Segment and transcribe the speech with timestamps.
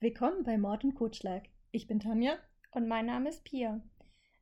[0.00, 1.44] Willkommen bei Mord und Kotschlag.
[1.72, 2.38] Ich bin Tanja.
[2.70, 3.80] Und mein Name ist Pia.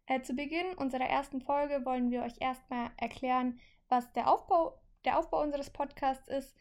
[0.06, 3.58] Äh, zu Beginn unserer ersten Folge wollen wir euch erstmal erklären,
[3.88, 6.54] was der Aufbau, der Aufbau unseres Podcasts ist.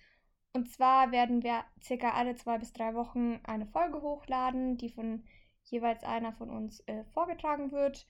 [0.54, 5.26] Und zwar werden wir circa alle zwei bis drei Wochen eine Folge hochladen, die von
[5.66, 8.08] jeweils einer von uns äh, vorgetragen wird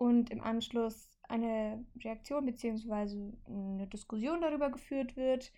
[0.00, 3.32] und im Anschluss eine Reaktion bzw.
[3.46, 5.52] eine Diskussion darüber geführt wird.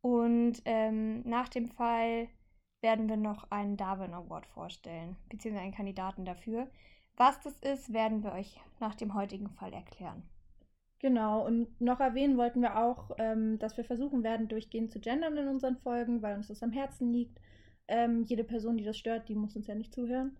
[0.00, 2.28] Und ähm, nach dem Fall
[2.82, 6.70] werden wir noch einen Darwin Award vorstellen, beziehungsweise einen Kandidaten dafür.
[7.16, 10.22] Was das ist, werden wir euch nach dem heutigen Fall erklären.
[11.00, 15.36] Genau, und noch erwähnen wollten wir auch, ähm, dass wir versuchen werden, durchgehend zu gendern
[15.36, 17.40] in unseren Folgen, weil uns das am Herzen liegt.
[17.88, 20.36] Ähm, jede Person, die das stört, die muss uns ja nicht zuhören.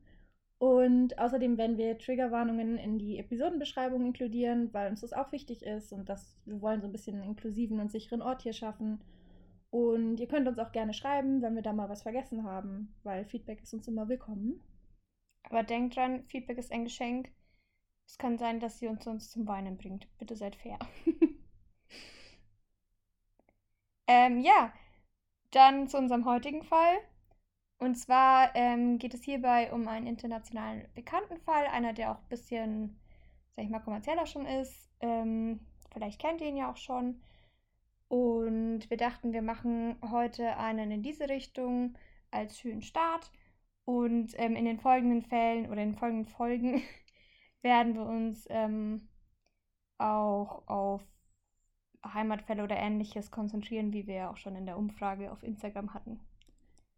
[0.61, 5.91] Und außerdem werden wir Triggerwarnungen in die Episodenbeschreibung inkludieren, weil uns das auch wichtig ist
[5.91, 9.01] und dass wir wollen so ein bisschen einen inklusiven und sicheren Ort hier schaffen.
[9.71, 13.25] Und ihr könnt uns auch gerne schreiben, wenn wir da mal was vergessen haben, weil
[13.25, 14.63] Feedback ist uns immer willkommen.
[15.45, 17.31] Aber denkt dran, Feedback ist ein Geschenk.
[18.07, 20.09] Es kann sein, dass sie uns sonst zum Weinen bringt.
[20.19, 20.79] Bitte seid fair.
[24.07, 24.75] ähm, ja,
[25.53, 26.99] dann zu unserem heutigen Fall.
[27.81, 32.29] Und zwar ähm, geht es hierbei um einen internationalen bekannten Fall, einer, der auch ein
[32.29, 33.01] bisschen,
[33.57, 34.91] sag ich mal, kommerzieller schon ist.
[35.01, 37.23] Ähm, vielleicht kennt ihr ihn ja auch schon.
[38.09, 41.97] Und wir dachten, wir machen heute einen in diese Richtung
[42.31, 43.33] als schönen Start.
[43.87, 46.83] Und ähm, in den folgenden Fällen oder in den folgenden Folgen
[47.63, 49.09] werden wir uns ähm,
[49.97, 51.03] auch auf
[52.05, 56.21] Heimatfälle oder ähnliches konzentrieren, wie wir ja auch schon in der Umfrage auf Instagram hatten.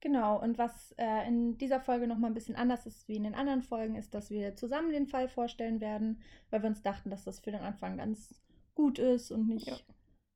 [0.02, 3.36] Genau, und was äh, in dieser Folge nochmal ein bisschen anders ist wie in den
[3.36, 7.22] anderen Folgen, ist, dass wir zusammen den Fall vorstellen werden, weil wir uns dachten, dass
[7.22, 8.42] das für den Anfang ganz
[8.74, 9.76] gut ist und nicht, ja.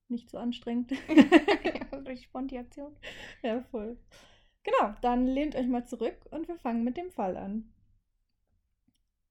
[0.07, 0.93] nicht so anstrengend.
[0.93, 2.95] ja, durch Spontiation.
[3.43, 3.99] Ja, voll.
[4.63, 7.73] Genau, dann lehnt euch mal zurück und wir fangen mit dem Fall an.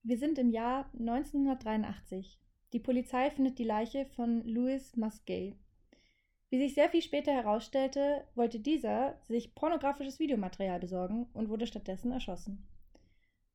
[0.04, 2.42] Wir sind im Jahr 1983.
[2.74, 5.56] Die Polizei findet die Leiche von Louis Musgay.
[6.50, 12.12] Wie sich sehr viel später herausstellte, wollte dieser sich pornografisches Videomaterial besorgen und wurde stattdessen
[12.12, 12.68] erschossen.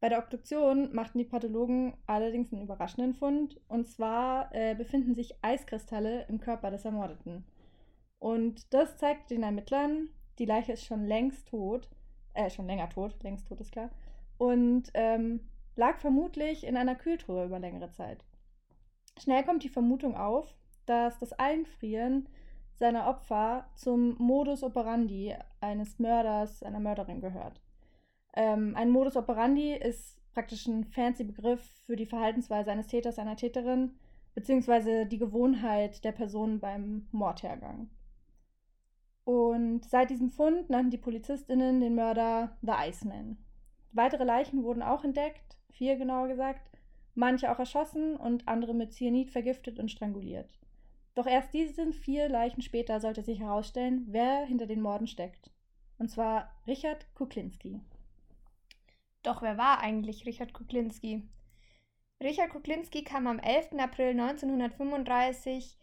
[0.01, 5.35] Bei der Obduktion machten die Pathologen allerdings einen überraschenden Fund, und zwar äh, befinden sich
[5.43, 7.45] Eiskristalle im Körper des Ermordeten.
[8.19, 10.09] Und das zeigt den Ermittlern,
[10.39, 11.91] die Leiche ist schon längst tot,
[12.33, 13.91] äh, schon länger tot, längst tot ist klar,
[14.39, 15.41] und ähm,
[15.77, 18.25] lag vermutlich in einer Kühltruhe über längere Zeit.
[19.19, 20.55] Schnell kommt die Vermutung auf,
[20.87, 22.27] dass das Einfrieren
[22.81, 27.61] seiner Opfer zum Modus operandi eines Mörders, einer Mörderin gehört.
[28.35, 33.37] Ähm, ein Modus operandi ist praktisch ein fancy Begriff für die Verhaltensweise eines Täters, einer
[33.37, 33.93] Täterin,
[34.35, 37.91] beziehungsweise die Gewohnheit der Person beim Mordhergang.
[39.25, 43.37] Und seit diesem Fund nannten die PolizistInnen den Mörder The Iceman.
[43.93, 46.71] Weitere Leichen wurden auch entdeckt, vier genauer gesagt,
[47.15, 50.59] manche auch erschossen und andere mit Cyanid vergiftet und stranguliert.
[51.15, 55.51] Doch erst diese vier Leichen später sollte sich herausstellen, wer hinter den Morden steckt.
[55.99, 57.81] Und zwar Richard Kuklinski.
[59.23, 61.23] Doch wer war eigentlich Richard Kuklinski?
[62.23, 63.73] Richard Kuklinski kam am 11.
[63.79, 65.77] April 1935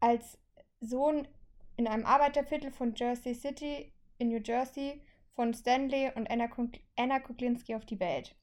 [0.00, 0.38] als
[0.80, 1.28] Sohn
[1.76, 5.00] in einem Arbeiterviertel von Jersey City in New Jersey
[5.34, 8.34] von Stanley und Anna Kuklinski auf die Welt.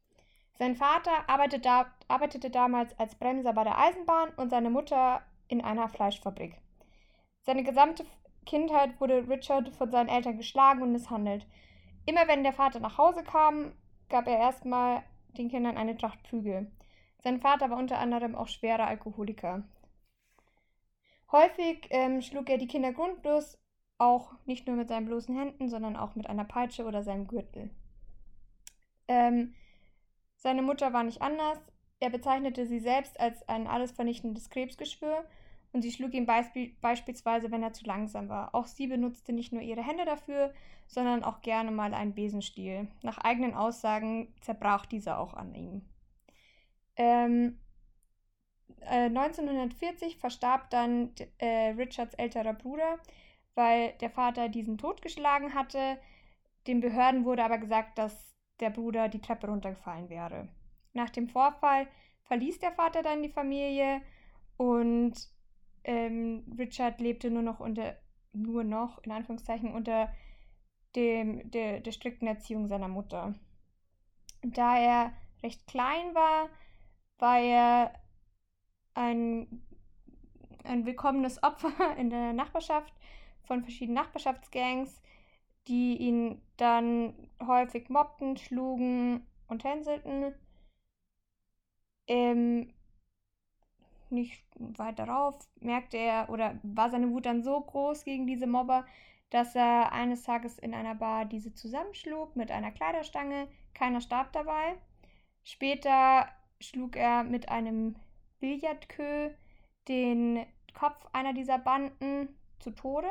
[0.53, 5.61] Sein Vater arbeitete, da, arbeitete damals als Bremser bei der Eisenbahn und seine Mutter in
[5.61, 6.55] einer Fleischfabrik.
[7.41, 8.05] Seine gesamte
[8.45, 11.45] Kindheit wurde Richard von seinen Eltern geschlagen und misshandelt.
[12.05, 13.73] Immer wenn der Vater nach Hause kam,
[14.07, 15.03] gab er erstmal
[15.38, 16.71] den Kindern eine Tracht Prügel.
[17.23, 19.63] Sein Vater war unter anderem auch schwerer Alkoholiker.
[21.31, 23.57] Häufig ähm, schlug er die Kinder grundlos,
[23.97, 27.69] auch nicht nur mit seinen bloßen Händen, sondern auch mit einer Peitsche oder seinem Gürtel.
[29.07, 29.53] Ähm,
[30.38, 31.59] seine Mutter war nicht anders.
[31.99, 35.25] Er bezeichnete sie selbst als ein alles vernichtendes Krebsgeschwür
[35.72, 38.56] und sie schlug ihn beisp beispielsweise, wenn er zu langsam war.
[38.56, 40.54] Auch sie benutzte nicht nur ihre Hände dafür,
[40.88, 42.88] sondern auch gerne mal einen Besenstiel.
[43.04, 45.81] Nach eigenen Aussagen zerbrach dieser auch an ihm.
[46.95, 47.60] Ähm,
[48.81, 53.00] äh, 1940 verstarb dann äh, Richards älterer Bruder,
[53.54, 56.00] weil der Vater diesen totgeschlagen hatte.
[56.65, 60.50] Den Behörden wurde aber gesagt, dass der Bruder die Treppe runtergefallen wäre.
[60.94, 61.88] Nach dem Vorfall
[62.24, 64.01] verließ der Vater dann die Familie
[64.57, 65.13] und
[65.83, 67.97] ähm, Richard lebte nur noch unter,
[68.33, 70.13] nur noch, in Anführungszeichen, unter
[70.95, 73.35] dem, der, der strikten Erziehung seiner Mutter.
[74.41, 76.49] Da er recht klein war,
[77.17, 77.93] war er
[78.93, 79.65] ein,
[80.63, 82.93] ein willkommenes Opfer in der Nachbarschaft
[83.43, 85.01] von verschiedenen Nachbarschaftsgangs,
[85.67, 87.13] die ihn dann
[87.45, 90.33] häufig mobbten, schlugen und hänselten.
[92.07, 92.73] Ähm,
[94.11, 98.85] nicht weit darauf merkte er oder war seine Wut dann so groß gegen diese Mobber,
[99.29, 103.47] dass er eines Tages in einer Bar diese zusammenschlug mit einer Kleiderstange.
[103.73, 104.75] Keiner starb dabei.
[105.44, 106.27] Später
[106.59, 107.95] schlug er mit einem
[108.39, 109.31] Billardkö
[109.88, 112.29] den Kopf einer dieser Banden
[112.59, 113.09] zu Tode.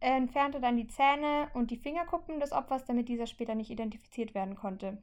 [0.00, 4.34] Er entfernte dann die Zähne und die Fingerkuppen des Opfers, damit dieser später nicht identifiziert
[4.34, 4.98] werden konnte.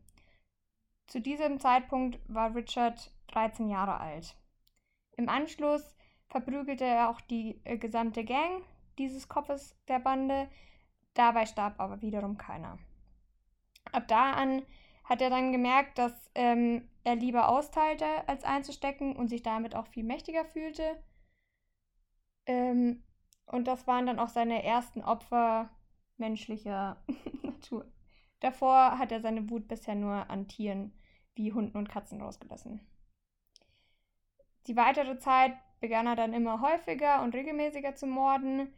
[1.08, 4.36] Zu diesem Zeitpunkt war Richard 13 Jahre alt.
[5.20, 5.98] Im Anschluss
[6.30, 8.64] verprügelte er auch die äh, gesamte Gang
[8.98, 10.48] dieses Kopfes der Bande.
[11.14, 12.80] Dabei starb aber wiederum keiner.
[13.92, 14.66] Ab da an
[15.04, 19.88] hat er dann gemerkt, dass ähm, er lieber austeilte, als einzustecken und sich damit auch
[19.88, 21.04] viel mächtiger fühlte.
[22.46, 23.04] Ähm,
[23.46, 25.70] und das waren dann auch seine ersten Opfer
[26.16, 26.96] menschlicher
[27.44, 27.92] Natur.
[28.40, 30.94] Davor hat er seine Wut bisher nur an Tieren
[31.36, 32.80] wie Hunden und Katzen rausgelassen.
[34.70, 38.74] Die weitere Zeit begann er dann immer häufiger und regelmäßiger zu morden.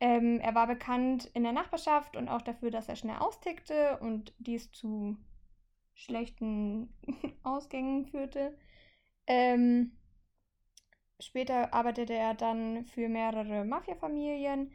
[0.00, 4.32] Ähm, er war bekannt in der Nachbarschaft und auch dafür, dass er schnell austickte und
[4.38, 5.18] dies zu
[5.94, 6.88] schlechten
[7.42, 8.56] Ausgängen führte.
[9.26, 9.92] Ähm,
[11.18, 14.72] Später arbeitete er dann für mehrere Mafia-Familien,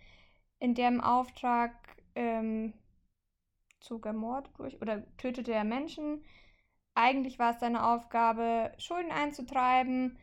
[0.60, 1.72] in deren Auftrag
[2.16, 2.74] ähm,
[3.80, 6.24] zog er Mord durch oder tötete er Menschen.
[6.96, 10.18] Eigentlich war es seine Aufgabe, Schulden einzutreiben,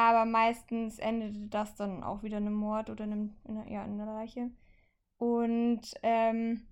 [0.00, 3.70] aber meistens endete das dann auch wieder in einem Mord oder in, einem, in, einer,
[3.70, 4.50] ja, in einer Leiche.
[5.18, 6.62] Und ähm,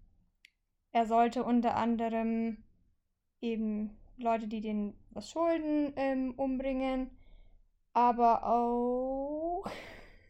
[0.93, 2.59] er sollte unter anderem
[3.43, 7.11] eben Leute, die denen was schulden, ähm, umbringen
[7.99, 9.67] aber auch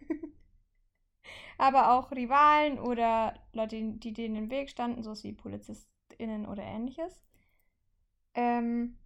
[1.58, 7.22] aber auch Rivalen oder Leute, die denen im Weg standen, so wie PolizistInnen oder ähnliches.
[8.34, 8.96] Ähm,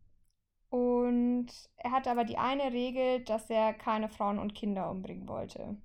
[0.73, 5.77] und er hatte aber die eine Regel, dass er keine Frauen und Kinder umbringen wollte.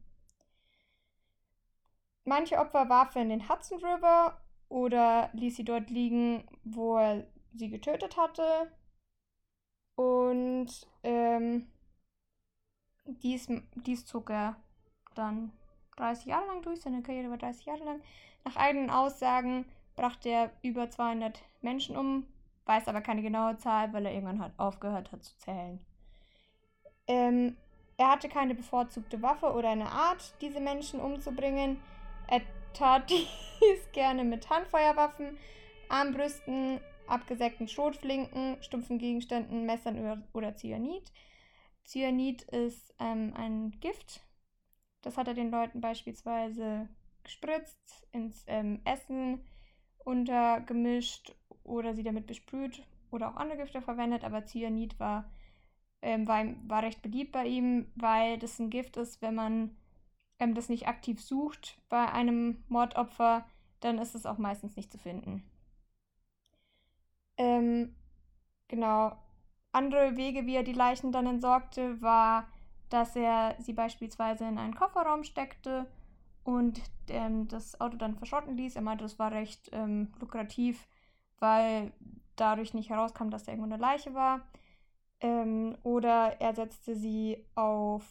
[2.24, 7.28] Manche Opfer warf er in den Hudson River oder ließ sie dort liegen, wo er
[7.54, 8.72] sie getötet hatte.
[9.96, 10.70] Und
[11.04, 11.68] ähm,
[13.04, 14.56] dies, dies zog er
[15.16, 15.52] dann
[15.98, 18.02] 30 Jahre lang durch, seine Karriere war 30 Jahre lang.
[18.46, 19.66] Nach eigenen Aussagen
[19.98, 22.26] brachte er über 200 Menschen um,
[22.68, 25.80] weiß aber keine genaue Zahl, weil er irgendwann hat, aufgehört hat zu zählen.
[27.08, 27.56] Ähm,
[27.98, 31.82] er hatte keine bevorzugte Waffe oder eine Art, diese Menschen umzubringen.
[32.28, 32.42] Er
[32.74, 35.38] tat dies gerne mit Handfeuerwaffen,
[35.90, 41.12] Armbrüsten, abgesägten Schrotflinken, stumpfen Gegenständen, Messern oder, oder Cyanid.
[41.86, 44.22] Cyanid ist ähm, ein Gift.
[45.02, 46.90] Das hat er den Leuten beispielsweise
[47.24, 49.42] gespritzt, ins ähm, Essen
[50.04, 51.36] untergemischt
[51.68, 54.24] oder sie damit besprüht oder auch andere Gifte verwendet.
[54.24, 55.30] Aber Cyanid war,
[56.02, 59.78] ähm, war, war recht beliebt bei ihm, weil das ein Gift ist, wenn man
[60.40, 63.46] ähm, das nicht aktiv sucht bei einem Mordopfer,
[63.80, 65.44] dann ist es auch meistens nicht zu finden.
[67.38, 67.96] Ähm,
[68.68, 69.16] genau,
[69.72, 72.48] andere Wege, wie er die Leichen dann entsorgte, war,
[72.90, 75.86] dass er sie beispielsweise in einen Kofferraum steckte
[76.44, 78.76] und ähm, das Auto dann verschrotten ließ.
[78.76, 80.88] Er meinte, das war recht ähm, lukrativ,
[81.40, 81.92] weil
[82.36, 84.42] dadurch nicht herauskam, dass da irgendwo eine Leiche war.
[85.20, 88.04] Ähm, oder er setzte sie auf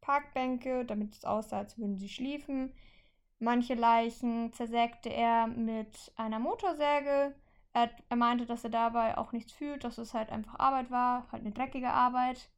[0.00, 2.72] Parkbänke, damit es aussah, als würden sie schliefen.
[3.38, 7.34] Manche Leichen zersägte er mit einer Motorsäge
[7.74, 11.26] er, er meinte, dass er dabei auch nichts fühlt, dass es halt einfach Arbeit war,
[11.32, 12.48] halt eine dreckige Arbeit.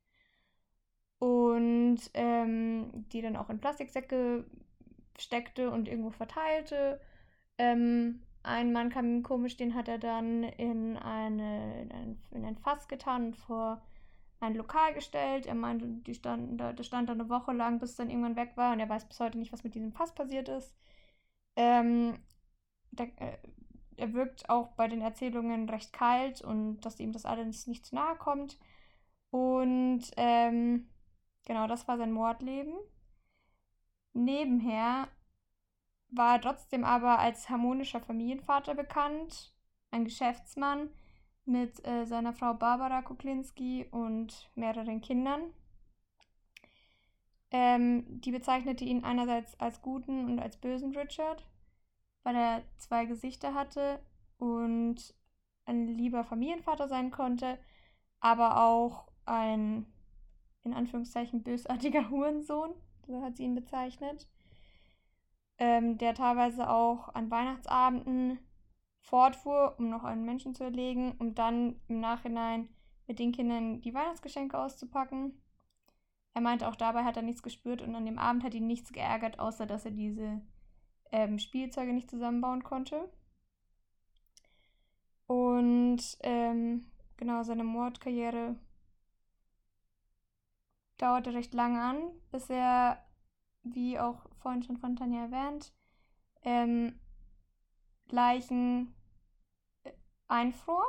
[1.18, 4.44] Und ähm, die dann auch in Plastiksäcke
[5.18, 7.00] steckte und irgendwo verteilte.
[7.56, 12.44] Ähm, ein Mann kam ihm komisch, den hat er dann in, eine, in, ein, in
[12.44, 13.82] ein Fass getan und vor
[14.40, 15.46] ein Lokal gestellt.
[15.46, 18.36] Er meinte, die stand, da, das stand da eine Woche lang, bis es dann irgendwann
[18.36, 20.76] weg war und er weiß bis heute nicht, was mit diesem Fass passiert ist.
[21.56, 22.18] Ähm,
[22.92, 23.38] der, äh,
[23.96, 27.94] er wirkt auch bei den Erzählungen recht kalt und dass ihm das alles nicht zu
[27.94, 28.58] nahe kommt.
[29.30, 30.88] Und ähm,
[31.46, 32.74] genau, das war sein Mordleben.
[34.12, 35.08] Nebenher
[36.08, 39.52] war trotzdem aber als harmonischer Familienvater bekannt,
[39.90, 40.90] ein Geschäftsmann
[41.44, 45.52] mit äh, seiner Frau Barbara Kuklinski und mehreren Kindern.
[47.50, 51.46] Ähm, die bezeichnete ihn einerseits als guten und als bösen Richard
[52.26, 54.00] weil er zwei Gesichter hatte
[54.38, 55.14] und
[55.64, 57.56] ein lieber Familienvater sein konnte,
[58.18, 59.86] aber auch ein
[60.64, 62.74] in Anführungszeichen bösartiger Hurensohn.
[63.06, 64.26] so hat sie ihn bezeichnet,
[65.58, 68.38] ähm, der teilweise auch an Weihnachtsabenden
[69.00, 72.68] fortfuhr, um noch einen Menschen zu erlegen, um dann im Nachhinein
[73.06, 75.40] mit den Kindern die Weihnachtsgeschenke auszupacken.
[76.34, 78.92] Er meinte, auch dabei hat er nichts gespürt und an dem Abend hat ihn nichts
[78.92, 80.42] geärgert, außer dass er diese
[81.12, 83.08] ähm, Spielzeuge nicht zusammenbauen konnte.
[85.26, 88.56] Und ähm, genau, seine Mordkarriere
[90.98, 91.96] dauerte recht lange an,
[92.30, 93.04] bis er,
[93.62, 95.72] wie auch vorhin schon von Tanja erwähnt,
[96.44, 97.00] ähm,
[98.08, 98.94] Leichen
[99.82, 99.90] äh,
[100.28, 100.84] einfror.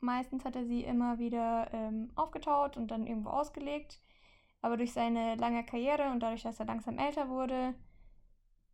[0.00, 4.02] Meistens hat er sie immer wieder ähm, aufgetaut und dann irgendwo ausgelegt.
[4.60, 7.76] Aber durch seine lange Karriere und dadurch, dass er langsam älter wurde,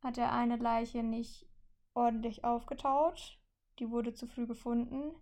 [0.03, 1.47] hat er eine Leiche nicht
[1.93, 3.39] ordentlich aufgetaut.
[3.79, 5.15] Die wurde zu früh gefunden,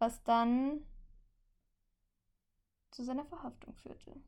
[0.00, 0.84] was dann
[2.90, 4.20] zu seiner Verhaftung führte.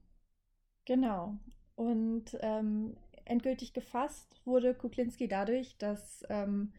[0.84, 1.36] Genau.
[1.78, 6.72] Und ähm, endgültig gefasst wurde Kuklinski dadurch, dass ähm,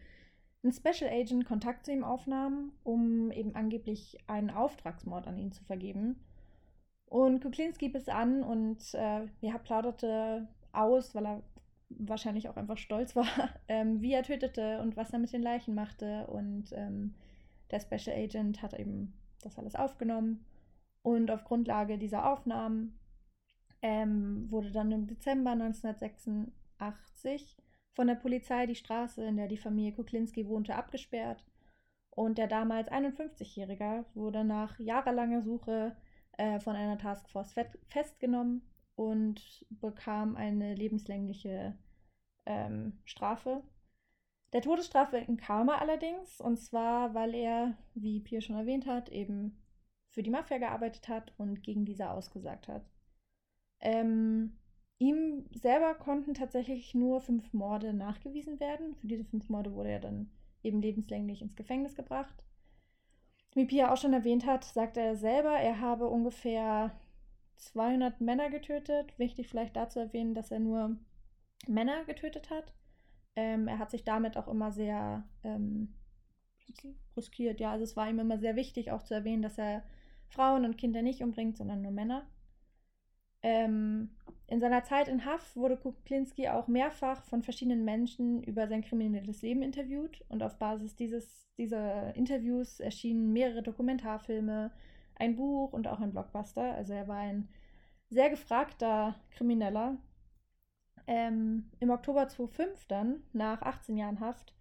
[0.62, 5.64] ein Special Agent Kontakt zu ihm aufnahm, um eben angeblich einen Auftragsmord an ihn zu
[5.64, 6.20] vergeben.
[7.06, 11.44] Und Kuklinski biss an und äh, ja, plauderte aus, weil er
[11.88, 13.26] wahrscheinlich auch einfach stolz war,
[13.70, 16.28] ähm, wie er tötete und was er mit den Leichen machte.
[16.28, 17.16] Und ähm,
[17.72, 19.14] der Special Agent hat eben
[19.44, 20.44] das alles aufgenommen.
[21.04, 22.99] Und auf Grundlage dieser Aufnahmen
[23.82, 27.58] ähm, wurde dann im Dezember 1986
[27.94, 31.46] von der Polizei die Straße, in der die Familie Kuklinski wohnte, abgesperrt.
[32.12, 35.96] Und der damals 51-Jährige wurde nach jahrelanger Suche
[36.38, 37.56] äh, von einer Taskforce
[37.88, 38.62] festgenommen
[38.96, 41.78] und bekam eine lebenslängliche
[42.46, 43.64] ähm, Strafe.
[44.52, 49.62] Der Todesstrafe entkam er allerdings, und zwar, weil er, wie Pierre schon erwähnt hat, eben
[50.10, 52.84] für die Mafia gearbeitet hat und gegen diese ausgesagt hat.
[53.82, 54.58] Ähm,
[54.98, 58.96] ihm selber konnten tatsächlich nur fünf Morde nachgewiesen werden.
[58.96, 60.30] Für diese fünf Morde wurde er dann
[60.64, 62.44] eben lebenslänglich ins Gefängnis gebracht.
[63.54, 66.92] Wie Pia auch schon erwähnt hat, sagte er selber, er habe ungefähr
[67.56, 69.18] 200 Männer getötet.
[69.18, 70.98] Wichtig vielleicht dazu erwähnen, dass er nur
[71.68, 72.74] Männer getötet hat.
[73.36, 75.94] Ähm, er hat sich damit auch immer sehr ähm,
[77.18, 77.60] riskiert.
[77.60, 79.84] Ja, also es war ihm immer sehr wichtig, auch zu erwähnen, dass er
[80.28, 82.28] Frauen und Kinder nicht umbringt, sondern nur Männer.
[83.42, 84.10] Ähm,
[84.48, 89.42] in seiner Zeit in Haft wurde Kuklinski auch mehrfach von verschiedenen Menschen über sein kriminelles
[89.42, 94.72] Leben interviewt und auf Basis dieses, dieser Interviews erschienen mehrere Dokumentarfilme,
[95.16, 96.74] ein Buch und auch ein Blockbuster.
[96.74, 97.48] Also er war ein
[98.10, 99.98] sehr gefragter Krimineller.
[101.06, 104.56] Ähm, Im Oktober 2005 dann, nach 18 Jahren Haft,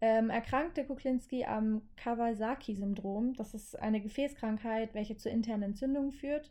[0.00, 3.34] ähm, erkrankte Kuklinski am Kawasaki-Syndrom.
[3.34, 6.50] Das ist eine Gefäßkrankheit, welche zu internen Entzündungen führt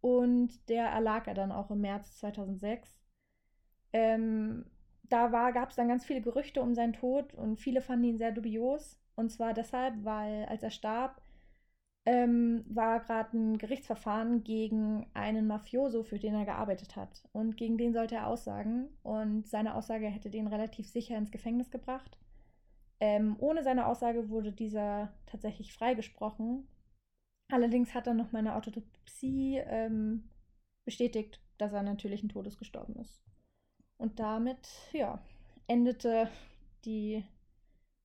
[0.00, 3.00] und der erlag er dann auch im März 2006.
[3.92, 4.64] Ähm,
[5.04, 8.32] da gab es dann ganz viele Gerüchte um seinen Tod und viele fanden ihn sehr
[8.32, 8.98] dubios.
[9.16, 11.20] Und zwar deshalb, weil als er starb,
[12.06, 17.22] ähm, war gerade ein Gerichtsverfahren gegen einen Mafioso, für den er gearbeitet hat.
[17.32, 18.88] Und gegen den sollte er aussagen.
[19.02, 22.16] Und seine Aussage hätte den relativ sicher ins Gefängnis gebracht.
[23.00, 26.66] Ähm, ohne seine Aussage wurde dieser tatsächlich freigesprochen.
[27.50, 30.28] Allerdings hat dann noch meine Autopsie ähm,
[30.84, 33.22] bestätigt, dass er natürlichen Todes gestorben ist.
[33.96, 35.18] Und damit, ja,
[35.66, 36.28] endete
[36.84, 37.24] die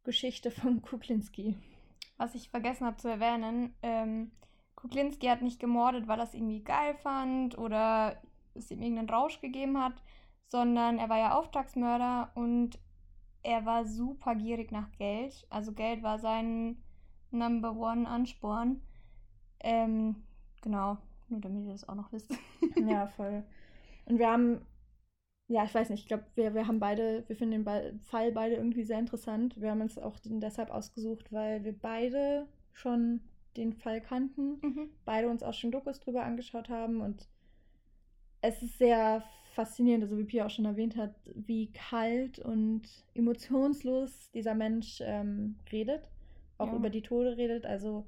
[0.04, 1.56] Geschichte von Kuklinski.
[2.18, 4.32] Was ich vergessen habe zu erwähnen, ähm,
[4.76, 8.22] Kuklinski hat nicht gemordet, weil er es irgendwie geil fand oder
[8.54, 10.02] es ihm irgendeinen Rausch gegeben hat,
[10.48, 12.80] sondern er war ja Auftragsmörder und
[13.44, 15.46] er war super gierig nach Geld.
[15.50, 16.84] Also Geld war sein
[17.32, 18.82] Number One Ansporn.
[19.64, 20.16] Ähm,
[20.62, 20.98] genau,
[21.30, 22.32] nur damit ihr das auch noch wisst.
[22.76, 23.44] ja, voll.
[24.06, 24.62] Und wir haben,
[25.48, 28.56] ja, ich weiß nicht, ich glaube, wir, wir haben beide, wir finden den Fall beide
[28.56, 29.60] irgendwie sehr interessant.
[29.60, 33.22] Wir haben uns auch deshalb ausgesucht, weil wir beide schon
[33.56, 34.90] den Fall kannten, mhm.
[35.06, 37.28] beide uns auch schon Dokus drüber angeschaut haben und
[38.42, 42.82] es ist sehr faszinierend, also wie Pia auch schon erwähnt hat, wie kalt und
[43.14, 46.10] emotionslos dieser Mensch ähm, redet,
[46.58, 46.76] auch ja.
[46.76, 47.66] über die Tode redet.
[47.66, 48.06] Also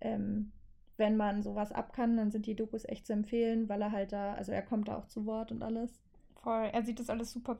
[0.00, 0.52] ähm,
[0.98, 4.12] wenn man sowas ab kann, dann sind die Dokus echt zu empfehlen, weil er halt
[4.12, 6.02] da, also er kommt da auch zu Wort und alles.
[6.42, 7.54] Voll, er sieht das alles super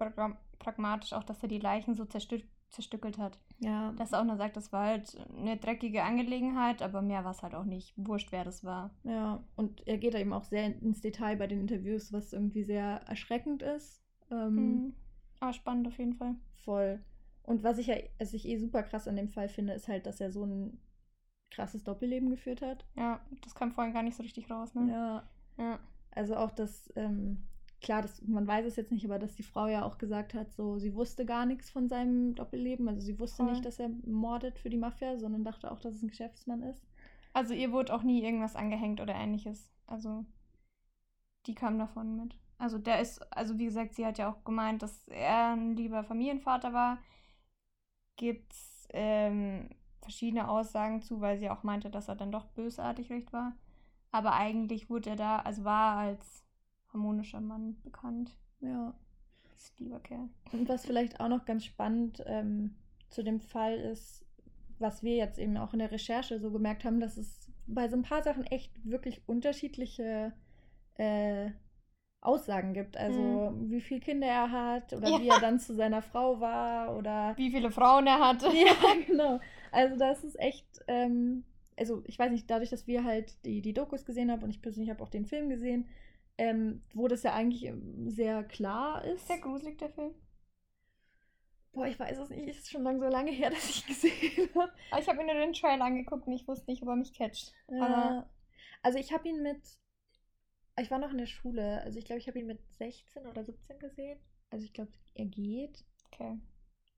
[0.59, 3.38] pragmatisch, auch dass er die Leichen so zerstü zerstückelt hat.
[3.61, 3.92] Ja.
[3.92, 7.42] Dass er auch nur sagt, das war halt eine dreckige Angelegenheit, aber mehr war es
[7.42, 7.95] halt auch nicht.
[7.97, 8.90] Wurscht, wer das war.
[9.04, 12.64] Ja, und er geht da eben auch sehr ins Detail bei den Interviews, was irgendwie
[12.64, 14.02] sehr erschreckend ist.
[14.30, 14.95] Ähm, mhm.
[15.40, 16.35] Aber spannend auf jeden Fall.
[16.62, 17.00] Voll.
[17.42, 20.04] Und was ich ja, was ich eh super krass an dem Fall finde, ist halt,
[20.04, 20.78] dass er so ein
[21.50, 22.84] krasses Doppelleben geführt hat.
[22.96, 24.90] Ja, das kam vorhin gar nicht so richtig raus, ne?
[24.90, 25.28] Ja.
[25.56, 25.78] ja.
[26.12, 27.42] Also auch, dass ähm,
[27.80, 30.52] klar, das, man weiß es jetzt nicht, aber dass die Frau ja auch gesagt hat,
[30.52, 32.88] so, sie wusste gar nichts von seinem Doppelleben.
[32.88, 33.52] Also sie wusste Voll.
[33.52, 36.84] nicht, dass er mordet für die Mafia, sondern dachte auch, dass es ein Geschäftsmann ist.
[37.32, 39.70] Also ihr wurde auch nie irgendwas angehängt oder ähnliches.
[39.86, 40.24] Also
[41.46, 42.36] die kam davon mit.
[42.58, 46.02] Also der ist, also wie gesagt, sie hat ja auch gemeint, dass er ein lieber
[46.02, 46.98] Familienvater war.
[48.16, 49.70] Gibt's ähm,
[50.08, 53.52] verschiedene Aussagen zu, weil sie auch meinte, dass er dann doch bösartig recht war.
[54.10, 56.44] Aber eigentlich wurde er da, also war er als
[56.94, 58.34] harmonischer Mann bekannt.
[58.60, 58.94] Ja.
[59.52, 60.30] Das ist lieber Kerl.
[60.52, 62.74] Und was vielleicht auch noch ganz spannend ähm,
[63.10, 64.24] zu dem Fall ist,
[64.78, 67.96] was wir jetzt eben auch in der Recherche so gemerkt haben, dass es bei so
[67.96, 70.32] ein paar Sachen echt wirklich unterschiedliche
[70.94, 71.50] äh,
[72.20, 72.96] Aussagen gibt.
[72.96, 75.20] Also wie viele Kinder er hat oder Ja.
[75.20, 78.46] wie er dann zu seiner Frau war oder Wie viele Frauen er hatte.
[78.54, 78.72] ja,
[79.06, 79.38] genau.
[79.72, 81.44] Also das ist echt, ähm,
[81.76, 84.62] also ich weiß nicht, dadurch, dass wir halt die, die Dokus gesehen haben und ich
[84.62, 85.88] persönlich habe auch den Film gesehen,
[86.38, 89.26] ähm, wo das ja eigentlich ähm, sehr klar ist.
[89.26, 90.14] Sehr gruselig, der Film.
[91.72, 94.48] Boah, ich weiß es nicht, es ist schon lang so lange her, dass ich gesehen
[94.54, 94.72] habe.
[94.90, 97.12] Aber ich habe mir nur den Trailer angeguckt und ich wusste nicht, ob er mich
[97.12, 97.52] catcht.
[97.68, 98.28] Aber,
[98.82, 99.60] also ich habe ihn mit,
[100.80, 103.44] ich war noch in der Schule, also ich glaube, ich habe ihn mit 16 oder
[103.44, 104.18] 17 gesehen.
[104.50, 105.84] Also ich glaube, er geht.
[106.06, 106.38] okay.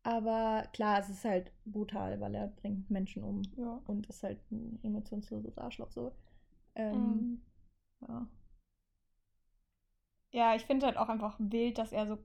[0.02, 3.80] Aber klar, es ist halt brutal, weil er bringt Menschen um Ja.
[3.86, 6.12] und ist halt ein emotionsloses Arschloch so.
[6.92, 7.40] Ähm, Ähm,
[8.02, 8.26] ja.
[10.32, 12.18] Ja, ich finde halt auch einfach wild, dass er so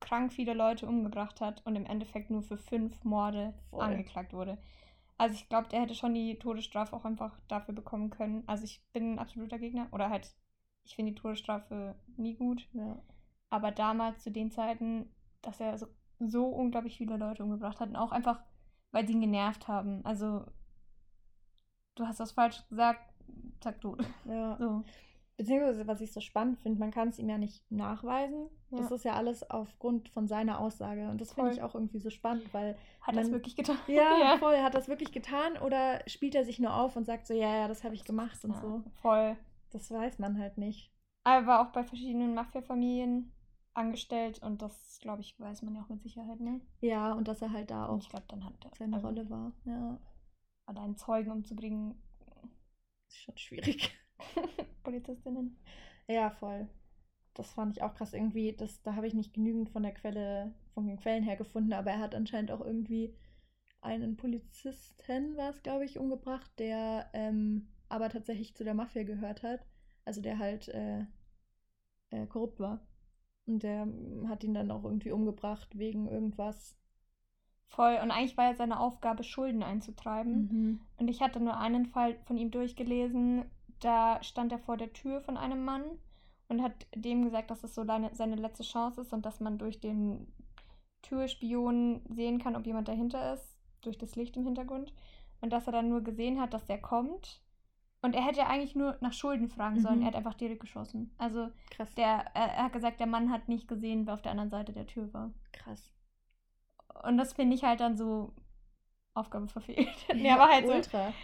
[0.00, 3.82] krank viele Leute umgebracht hat und im Endeffekt nur für fünf Morde Voll.
[3.82, 4.58] angeklagt wurde.
[5.18, 8.44] Also ich glaube, der hätte schon die Todesstrafe auch einfach dafür bekommen können.
[8.48, 10.34] Also ich bin ein absoluter Gegner oder halt,
[10.84, 12.68] ich finde die Todesstrafe nie gut.
[12.74, 12.96] ja.
[13.50, 15.10] Aber damals zu den Zeiten,
[15.42, 15.86] dass er so,
[16.20, 18.42] so unglaublich viele Leute umgebracht hat und auch einfach,
[18.92, 20.04] weil sie ihn genervt haben.
[20.04, 20.44] Also
[21.96, 23.00] du hast was falsch gesagt,
[23.60, 24.04] zack, tot.
[24.24, 24.56] ja.
[24.58, 24.84] So.
[25.36, 28.48] Beziehungsweise, was ich so spannend finde, man kann es ihm ja nicht nachweisen.
[28.70, 28.94] Das Ja.
[28.94, 31.08] ist ja alles aufgrund von seiner Aussage.
[31.08, 33.76] Und das finde ich auch irgendwie so spannend, weil Hat er es Man- wirklich getan?
[33.88, 34.56] Ja, voll.
[34.58, 37.66] Hat das wirklich getan oder spielt er sich nur auf und sagt so, ja, ja,
[37.66, 38.84] das habe ich gemacht und Ja, so?
[39.02, 39.36] Voll.
[39.72, 40.92] Das weiß man halt nicht.
[41.24, 43.32] Er war auch bei verschiedenen Mafia-Familien
[43.74, 46.60] angestellt und das, glaube ich, weiß man ja auch mit Sicherheit, ne?
[46.80, 49.28] Ja, und dass er halt da auch ich glaube, dann hat er seine also, Rolle
[49.30, 49.52] war.
[49.64, 49.98] Ja,
[50.66, 51.94] allein Zeugen umzubringen,
[53.08, 53.96] ist schon schwierig.
[54.82, 55.56] Polizistinnen.
[56.08, 56.68] Ja, voll.
[57.34, 58.54] Das fand ich auch krass irgendwie.
[58.54, 61.90] Das, da habe ich nicht genügend von der Quelle, von den Quellen her gefunden, aber
[61.92, 63.14] er hat anscheinend auch irgendwie
[63.80, 69.42] einen Polizisten, war es, glaube ich, umgebracht, der ähm, aber tatsächlich zu der Mafia gehört
[69.42, 69.66] hat.
[70.04, 71.06] Also der halt äh,
[72.10, 72.86] äh, korrupt war.
[73.46, 76.76] Und der ähm, hat ihn dann auch irgendwie umgebracht wegen irgendwas.
[77.66, 77.98] Voll.
[78.02, 80.48] Und eigentlich war ja seine Aufgabe, Schulden einzutreiben.
[80.50, 80.80] Mhm.
[80.96, 83.44] Und ich hatte nur einen Fall von ihm durchgelesen.
[83.80, 85.84] Da stand er vor der Tür von einem Mann
[86.48, 89.58] und hat dem gesagt, dass es so seine, seine letzte Chance ist und dass man
[89.58, 90.32] durch den
[91.02, 94.92] Türspion sehen kann, ob jemand dahinter ist, durch das Licht im Hintergrund.
[95.40, 97.42] Und dass er dann nur gesehen hat, dass der kommt.
[98.04, 100.00] Und er hätte eigentlich nur nach Schulden fragen sollen.
[100.00, 100.02] Mhm.
[100.02, 101.10] Er hat einfach direkt geschossen.
[101.16, 101.94] Also Krass.
[101.94, 104.74] der, er, er hat gesagt, der Mann hat nicht gesehen, wer auf der anderen Seite
[104.74, 105.32] der Tür war.
[105.52, 105.90] Krass.
[107.02, 108.34] Und das finde ich halt dann so
[109.14, 109.88] Aufgabe verfehlt.
[110.14, 110.74] nee, aber halt so.
[110.74, 111.14] ultra.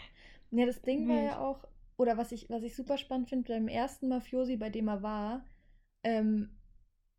[0.53, 1.27] Ja, das Ding war Wild.
[1.27, 1.67] ja auch,
[1.99, 5.45] oder was ich, was ich super spannend finde, beim ersten Mafiosi, bei dem er war,
[6.03, 6.49] ähm,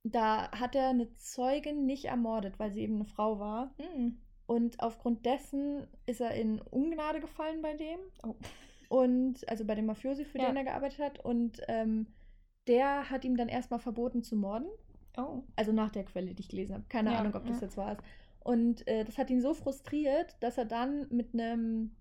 [0.01, 3.75] da hat er eine Zeugin nicht ermordet, weil sie eben eine Frau war.
[3.77, 4.13] Mm.
[4.47, 7.99] Und aufgrund dessen ist er in Ungnade gefallen bei dem.
[8.23, 8.33] Oh.
[8.91, 10.47] Und, also bei dem Mafiosi, für Ja.
[10.47, 11.19] den er gearbeitet hat.
[11.23, 12.07] Und ähm,
[12.67, 14.67] der hat ihm dann erstmal verboten zu morden.
[15.17, 15.43] Oh.
[15.55, 16.83] Also nach der Quelle, die ich gelesen habe.
[16.89, 17.67] Keine Ja, Ahnung, ob das ja.
[17.67, 17.95] jetzt war.
[18.41, 21.91] Und äh, das hat ihn so frustriert, dass er dann mit einem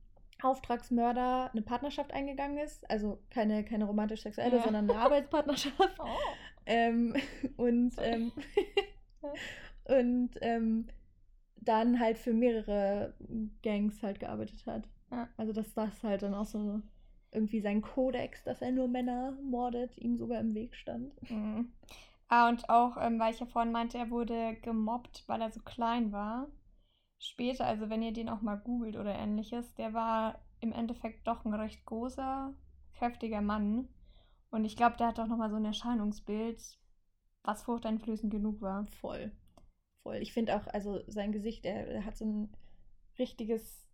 [0.43, 2.89] Auftragsmörder eine Partnerschaft eingegangen ist.
[2.91, 4.63] Also keine, keine romantisch-sexuelle, Ja.
[4.65, 5.97] sondern eine Arbeitspartnerschaft.
[6.01, 6.07] Oh.
[6.67, 7.15] ähm,
[7.57, 8.33] und ähm,
[9.85, 10.87] und ähm,
[11.57, 13.15] dann halt für mehrere
[13.63, 14.89] Gangs halt gearbeitet hat.
[15.11, 15.29] Ja.
[15.37, 16.81] Also dass das halt dann auch so
[17.33, 21.15] irgendwie sein Kodex, dass er nur Männer mordet, ihm sogar im Weg stand.
[21.31, 21.73] Mhm.
[22.29, 25.61] Ah, und auch, ähm, weil ich ja vorhin meinte, er wurde gemobbt, weil er so
[25.61, 26.47] klein war.
[27.19, 31.45] Später, also wenn ihr den auch mal googelt oder ähnliches, der war im Endeffekt doch
[31.45, 32.55] ein recht großer,
[32.95, 33.89] kräftiger Mann.
[34.51, 36.79] Und ich glaube, der hat auch nochmal so ein Erscheinungsbild,
[37.43, 38.87] was furchteinflößend genug war.
[39.01, 39.33] Voll.
[40.03, 40.17] Voll.
[40.17, 42.57] Ich finde auch, also sein Gesicht, er, er hat so ein
[43.19, 43.90] richtiges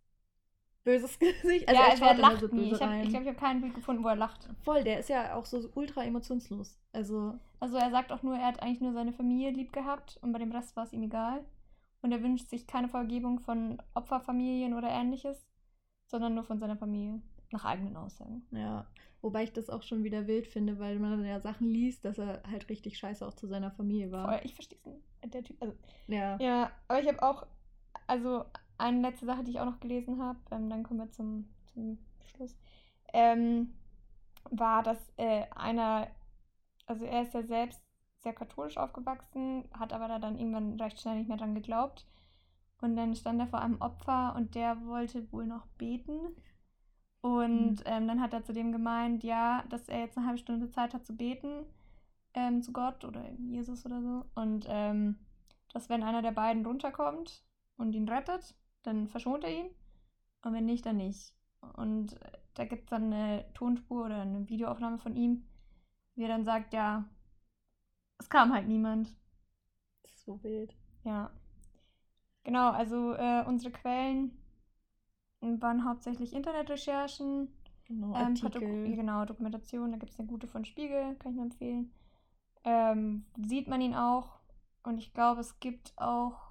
[0.87, 1.67] böses Gesicht.
[1.67, 2.71] Also ja, er also er lacht so nie.
[2.71, 4.49] Ich glaube, ich, glaub, ich habe kein Bild gefunden, wo er lacht.
[4.63, 6.79] Voll, der ist ja auch so ultra emotionslos.
[6.93, 10.31] Also, Also er sagt auch nur, er hat eigentlich nur seine Familie lieb gehabt und
[10.31, 11.43] bei dem Rest war es ihm egal.
[12.01, 15.45] Und er wünscht sich keine Vergebung von Opferfamilien oder ähnliches,
[16.05, 17.21] sondern nur von seiner Familie.
[17.51, 18.45] nach eigenen Aussagen.
[18.51, 18.85] Ja,
[19.21, 22.17] wobei ich das auch schon wieder wild finde, weil man dann ja Sachen liest, dass
[22.17, 24.27] er halt richtig scheiße auch zu seiner Familie war.
[24.27, 24.77] Voll, ich verstehe
[25.21, 25.73] es Der Typ, also,
[26.07, 26.37] Ja.
[26.39, 27.45] ja, aber ich habe auch,
[28.05, 28.45] also
[28.77, 31.97] eine letzte Sache, die ich auch noch gelesen habe, ähm, dann kommen wir zum, zum
[32.25, 32.55] Schluss,
[33.13, 33.73] ähm,
[34.49, 36.07] war, dass äh, einer,
[36.85, 37.81] also er ist ja selbst
[38.19, 42.05] sehr katholisch aufgewachsen, hat aber da dann irgendwann recht schnell nicht mehr dran geglaubt.
[42.81, 46.35] Und dann stand er vor einem Opfer und der wollte wohl noch beten.
[47.21, 47.83] Und Mhm.
[47.85, 50.93] ähm, dann hat er zu dem gemeint, ja, dass er jetzt eine halbe Stunde Zeit
[50.93, 51.65] hat zu beten
[52.35, 54.25] ähm, zu Gott oder Jesus oder so.
[54.35, 55.17] Und ähm,
[55.73, 57.43] dass wenn einer der beiden runterkommt
[57.77, 59.69] und ihn rettet, dann verschont er ihn.
[60.43, 61.33] Und wenn nicht, dann nicht.
[61.75, 65.45] Und äh, da gibt es dann eine Tonspur oder eine Videoaufnahme von ihm,
[66.15, 67.05] wie er dann sagt, ja,
[68.19, 69.15] es kam halt niemand.
[70.03, 70.75] Das ist so wild.
[71.03, 71.31] Ja.
[72.43, 74.31] Genau, also äh, unsere Quellen
[75.41, 77.49] waren hauptsächlich Internetrecherchen,
[77.85, 78.95] Genau, ähm, Artikel.
[78.95, 81.91] genau, Dokumentation, da gibt es eine gute von Spiegel, kann ich nur empfehlen.
[82.63, 84.39] Ähm, sieht man ihn auch
[84.83, 86.46] und ich glaube, es gibt auch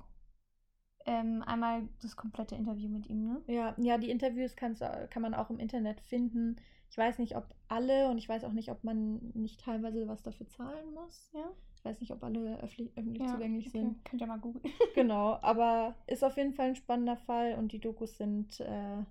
[1.07, 3.43] ähm, einmal das komplette Interview mit ihm, ne?
[3.47, 6.57] Ja, ja, die Interviews kannst, kann man auch im Internet finden.
[6.91, 10.23] Ich weiß nicht, ob alle und ich weiß auch nicht, ob man nicht teilweise was
[10.23, 11.31] dafür zahlen muss.
[11.35, 11.51] Ja.
[11.77, 13.79] Ich weiß nicht, ob alle öffentlich, öffentlich Ja, zugänglich okay.
[13.81, 14.05] sind.
[14.05, 14.65] Könnt ihr mal googeln.
[14.95, 19.03] Genau, aber ist auf jeden Fall ein spannender Fall und die Dokus sind, äh,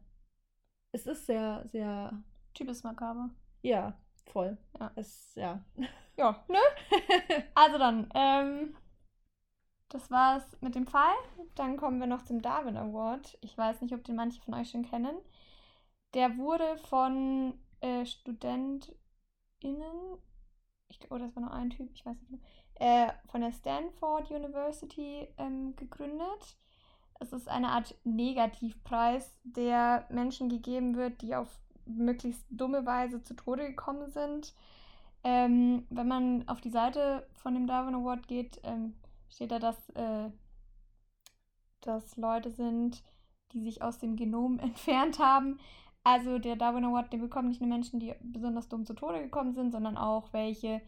[0.91, 2.21] es ist sehr, sehr,
[2.53, 3.29] Typ ist makaber.
[3.61, 4.57] ja, voll.
[4.79, 4.91] Ja.
[4.95, 5.63] Es, ja.
[6.17, 6.57] Ja, ne?
[7.53, 8.75] Also dann, ähm,
[9.89, 11.15] das war's mit dem Fall.
[11.55, 13.37] Dann kommen wir noch zum Darwin Award.
[13.41, 15.15] Ich weiß nicht, ob den manche von euch schon kennen.
[16.13, 18.95] Der wurde von äh, StudentInnen,
[20.87, 22.39] ich, oh, das war nur ein Typ, ich weiß nicht mehr,
[22.75, 26.57] äh, von der Stanford University ähm, gegründet.
[27.19, 33.35] Es ist eine Art Negativpreis, der Menschen gegeben wird, die auf möglichst dumme Weise zu
[33.35, 34.53] Tode gekommen sind.
[35.23, 38.95] Ähm, wenn man auf die Seite von dem Darwin Award geht, ähm,
[39.35, 40.31] steht da, dass, äh,
[41.81, 43.03] dass Leute sind,
[43.51, 45.59] die sich aus dem Genom entfernt haben.
[46.03, 49.53] Also der Darwin Award, den bekommen nicht nur Menschen, die besonders dumm zu Tode gekommen
[49.53, 50.81] sind, sondern auch welche,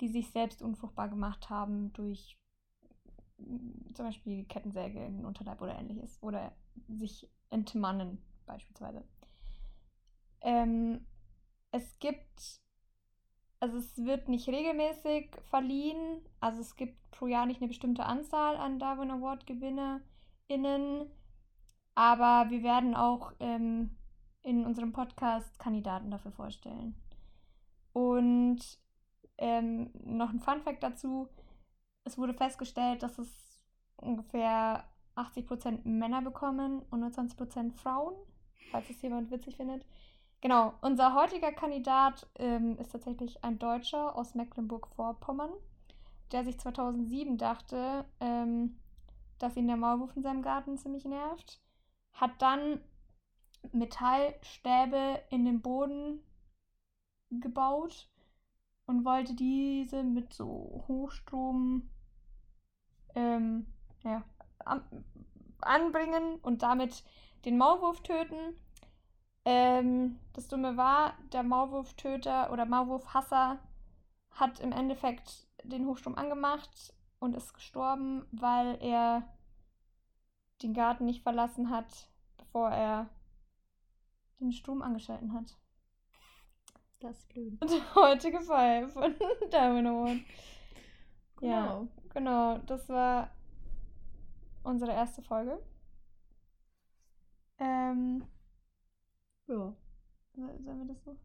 [0.00, 2.36] die sich selbst unfruchtbar gemacht haben durch
[3.38, 6.20] mm, zum Beispiel Kettensäge in den Unterleib oder ähnliches.
[6.20, 6.52] Oder
[6.88, 9.04] sich entmannen beispielsweise.
[10.42, 11.06] Ähm,
[11.70, 12.60] es gibt
[13.66, 16.20] also es wird nicht regelmäßig verliehen.
[16.38, 21.10] Also es gibt pro Jahr nicht eine bestimmte Anzahl an Darwin Award GewinnerInnen.
[21.96, 23.96] Aber wir werden auch ähm,
[24.42, 26.94] in unserem Podcast Kandidaten dafür vorstellen.
[27.92, 28.60] Und
[29.38, 31.28] ähm, noch ein Fun Fact dazu.
[32.04, 33.64] Es wurde festgestellt, dass es
[33.96, 34.84] ungefähr
[35.16, 38.14] 80% Männer bekommen und nur 20% Frauen,
[38.70, 39.84] falls es jemand witzig findet.
[40.40, 45.50] Genau, unser heutiger Kandidat ähm, ist tatsächlich ein Deutscher aus Mecklenburg-Vorpommern,
[46.32, 48.78] der sich 2007 dachte, ähm,
[49.38, 51.60] dass ihn der Maulwurf in seinem Garten ziemlich nervt,
[52.12, 52.80] hat dann
[53.72, 56.22] Metallstäbe in den Boden
[57.30, 58.08] gebaut
[58.86, 61.90] und wollte diese mit so Hochstrom
[63.14, 63.66] ähm,
[64.04, 64.22] ja,
[64.64, 64.84] an,
[65.60, 67.04] anbringen und damit
[67.44, 68.54] den Maulwurf töten.
[69.46, 73.60] Ähm, das Dumme war, der Maulwurftöter oder Maulwurfhasser
[74.32, 79.22] hat im Endeffekt den Hochstrom angemacht und ist gestorben, weil er
[80.62, 83.08] den Garten nicht verlassen hat, bevor er
[84.40, 85.56] den Strom angeschalten hat.
[86.98, 87.60] Das ist blöd.
[87.62, 89.14] Und der heutige Fall von
[89.50, 90.18] Darwin Award.
[91.40, 91.88] Ja, Genau.
[92.12, 92.58] genau.
[92.66, 93.30] Das war
[94.64, 95.62] unsere erste Folge.
[97.58, 98.24] Ähm,
[99.48, 99.74] Ja.
[100.34, 101.16] sollen wir das so?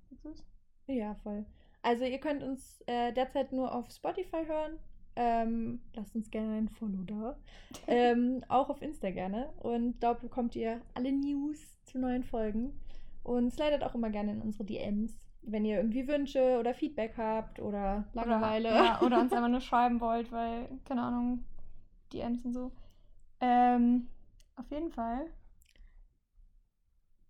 [0.88, 1.46] Ja, voll.
[1.82, 4.78] Also ihr könnt uns äh, derzeit nur auf Spotify hören.
[5.16, 7.38] Ähm, lasst uns gerne ein Follow da.
[7.88, 9.50] ähm, auch auf Insta gerne.
[9.60, 12.80] Und dort bekommt ihr alle News zu neuen Folgen.
[13.24, 17.60] Und slidet auch immer gerne in unsere DMs, wenn ihr irgendwie Wünsche oder Feedback habt
[17.60, 18.70] oder Langeweile.
[18.70, 21.44] Oder, ja, oder uns einfach nur schreiben wollt, weil, keine Ahnung,
[22.14, 22.72] DMs und so.
[23.40, 24.08] Ähm,
[24.56, 25.28] auf jeden Fall.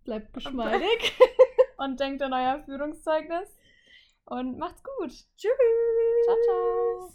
[0.04, 1.14] Bleibt geschmeidig.
[1.78, 3.58] Und denkt an euer Führungszeugnis.
[4.26, 5.12] Und macht's gut.
[5.38, 5.52] Tschüss.
[6.26, 7.14] Ciao, ciao.